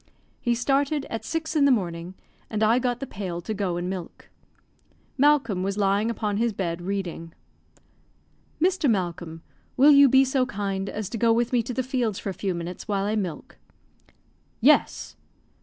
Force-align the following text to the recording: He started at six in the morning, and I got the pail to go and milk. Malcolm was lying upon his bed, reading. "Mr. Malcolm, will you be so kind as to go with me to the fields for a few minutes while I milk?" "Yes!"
He 0.39 0.55
started 0.55 1.05
at 1.11 1.23
six 1.23 1.55
in 1.55 1.65
the 1.65 1.71
morning, 1.71 2.15
and 2.49 2.63
I 2.63 2.79
got 2.79 2.99
the 3.01 3.05
pail 3.05 3.39
to 3.41 3.53
go 3.53 3.77
and 3.77 3.87
milk. 3.87 4.31
Malcolm 5.15 5.61
was 5.61 5.77
lying 5.77 6.09
upon 6.09 6.37
his 6.37 6.53
bed, 6.53 6.81
reading. 6.81 7.33
"Mr. 8.59 8.89
Malcolm, 8.89 9.43
will 9.77 9.91
you 9.91 10.09
be 10.09 10.25
so 10.25 10.47
kind 10.47 10.89
as 10.89 11.07
to 11.09 11.19
go 11.19 11.31
with 11.31 11.53
me 11.53 11.61
to 11.61 11.73
the 11.75 11.83
fields 11.83 12.17
for 12.17 12.31
a 12.31 12.33
few 12.33 12.55
minutes 12.55 12.87
while 12.87 13.05
I 13.05 13.15
milk?" 13.15 13.59
"Yes!" 14.59 15.15